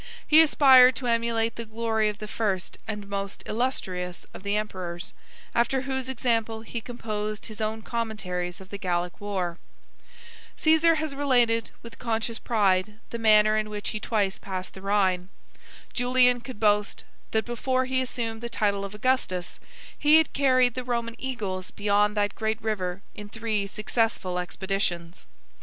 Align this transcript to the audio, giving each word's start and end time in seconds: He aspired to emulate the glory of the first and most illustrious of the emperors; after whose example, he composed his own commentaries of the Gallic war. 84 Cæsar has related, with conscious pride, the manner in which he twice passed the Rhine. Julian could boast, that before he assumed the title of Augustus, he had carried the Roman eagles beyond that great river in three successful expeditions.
He 0.25 0.41
aspired 0.41 0.95
to 0.95 1.05
emulate 1.05 1.57
the 1.57 1.63
glory 1.65 2.09
of 2.09 2.17
the 2.17 2.27
first 2.27 2.79
and 2.87 3.07
most 3.07 3.43
illustrious 3.45 4.25
of 4.33 4.41
the 4.41 4.57
emperors; 4.57 5.13
after 5.53 5.81
whose 5.81 6.09
example, 6.09 6.61
he 6.61 6.81
composed 6.81 7.45
his 7.45 7.61
own 7.61 7.83
commentaries 7.83 8.59
of 8.59 8.69
the 8.69 8.79
Gallic 8.79 9.21
war. 9.21 9.59
84 10.59 10.93
Cæsar 10.95 10.95
has 10.97 11.13
related, 11.13 11.69
with 11.83 11.99
conscious 11.99 12.39
pride, 12.39 12.95
the 13.11 13.19
manner 13.19 13.55
in 13.55 13.69
which 13.69 13.89
he 13.89 13.99
twice 13.99 14.39
passed 14.39 14.73
the 14.73 14.81
Rhine. 14.81 15.29
Julian 15.93 16.41
could 16.41 16.59
boast, 16.59 17.03
that 17.29 17.45
before 17.45 17.85
he 17.85 18.01
assumed 18.01 18.41
the 18.41 18.49
title 18.49 18.83
of 18.83 18.95
Augustus, 18.95 19.59
he 19.95 20.15
had 20.15 20.33
carried 20.33 20.73
the 20.73 20.83
Roman 20.83 21.13
eagles 21.19 21.69
beyond 21.69 22.17
that 22.17 22.33
great 22.33 22.59
river 22.59 23.03
in 23.13 23.29
three 23.29 23.67
successful 23.67 24.39
expeditions. 24.39 25.27